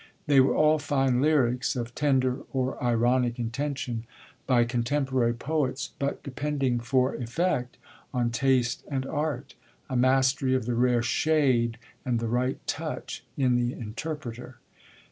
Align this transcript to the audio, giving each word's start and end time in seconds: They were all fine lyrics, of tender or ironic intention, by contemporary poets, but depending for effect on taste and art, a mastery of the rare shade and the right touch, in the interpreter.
They 0.25 0.39
were 0.39 0.55
all 0.55 0.79
fine 0.79 1.21
lyrics, 1.21 1.75
of 1.75 1.93
tender 1.93 2.39
or 2.53 2.83
ironic 2.83 3.37
intention, 3.37 4.07
by 4.47 4.63
contemporary 4.63 5.35
poets, 5.35 5.91
but 5.99 6.23
depending 6.23 6.79
for 6.79 7.13
effect 7.13 7.77
on 8.11 8.31
taste 8.31 8.83
and 8.87 9.05
art, 9.05 9.53
a 9.91 9.95
mastery 9.95 10.55
of 10.55 10.65
the 10.65 10.73
rare 10.73 11.03
shade 11.03 11.77
and 12.03 12.19
the 12.19 12.27
right 12.27 12.57
touch, 12.65 13.23
in 13.37 13.53
the 13.57 13.73
interpreter. 13.73 14.57